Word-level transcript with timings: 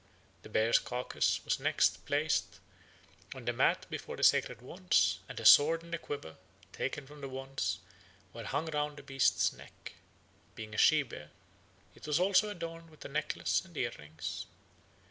The 0.41 0.49
bear's 0.49 0.79
carcase 0.79 1.41
was 1.45 1.59
next 1.59 2.07
placed 2.07 2.59
on 3.35 3.45
the 3.45 3.53
mat 3.53 3.85
before 3.87 4.17
the 4.17 4.23
sacred 4.23 4.59
wands; 4.59 5.19
and 5.29 5.39
a 5.39 5.45
sword 5.45 5.83
and 5.83 6.01
quiver, 6.01 6.37
taken 6.73 7.05
from 7.05 7.21
the 7.21 7.29
wands, 7.29 7.77
were 8.33 8.45
hung 8.45 8.65
round 8.71 8.97
the 8.97 9.03
beast's 9.03 9.53
neck. 9.53 9.93
Being 10.55 10.73
a 10.73 10.77
she 10.79 11.03
bear, 11.03 11.29
it 11.93 12.07
was 12.07 12.19
also 12.19 12.49
adorned 12.49 12.89
with 12.89 13.05
a 13.05 13.09
necklace 13.09 13.63
and 13.63 13.77
ear 13.77 13.91
rings. 13.99 14.47